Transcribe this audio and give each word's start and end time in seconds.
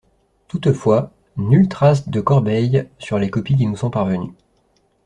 Toutefois, 0.47 1.11
nulle 1.37 1.69
trace 1.69 2.09
de 2.09 2.19
corbeille 2.21 2.87
sur 2.97 3.19
les 3.19 3.29
copies 3.29 3.55
qui 3.55 3.67
nous 3.67 3.77
sont 3.77 3.91
parvenues. 3.91 4.33